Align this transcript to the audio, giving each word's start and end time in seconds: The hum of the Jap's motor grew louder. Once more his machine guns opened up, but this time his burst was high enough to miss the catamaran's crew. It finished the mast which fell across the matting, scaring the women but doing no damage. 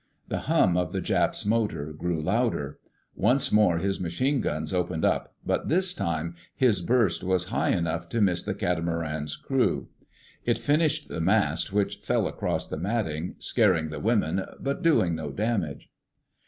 The 0.29 0.39
hum 0.49 0.77
of 0.77 0.93
the 0.93 0.99
Jap's 0.99 1.45
motor 1.45 1.93
grew 1.93 2.19
louder. 2.19 2.79
Once 3.15 3.51
more 3.51 3.77
his 3.77 3.99
machine 3.99 4.41
guns 4.41 4.73
opened 4.73 5.05
up, 5.05 5.35
but 5.45 5.69
this 5.69 5.93
time 5.93 6.33
his 6.55 6.81
burst 6.81 7.23
was 7.23 7.43
high 7.53 7.69
enough 7.69 8.09
to 8.09 8.19
miss 8.19 8.41
the 8.41 8.55
catamaran's 8.55 9.37
crew. 9.37 9.89
It 10.43 10.57
finished 10.57 11.07
the 11.07 11.21
mast 11.21 11.71
which 11.71 11.97
fell 11.97 12.27
across 12.27 12.67
the 12.67 12.77
matting, 12.77 13.35
scaring 13.37 13.89
the 13.91 13.99
women 13.99 14.43
but 14.59 14.81
doing 14.81 15.13
no 15.13 15.29
damage. 15.31 15.87